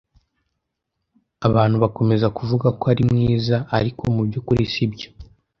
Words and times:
Abantu 1.47 1.75
bakomeza 1.83 2.27
kuvuga 2.37 2.67
ko 2.79 2.83
ari 2.93 3.03
mwiza, 3.11 3.55
ariko 3.77 4.01
mubyukuri, 4.15 4.63
sibyo. 4.73 5.07